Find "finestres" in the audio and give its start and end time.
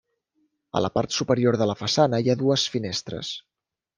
2.77-3.33